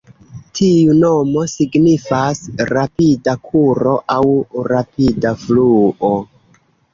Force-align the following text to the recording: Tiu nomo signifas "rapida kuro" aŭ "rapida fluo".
Tiu 0.59 0.93
nomo 1.01 1.43
signifas 1.51 2.41
"rapida 2.69 3.35
kuro" 3.51 3.93
aŭ 4.17 4.23
"rapida 4.71 5.35
fluo". 5.45 6.11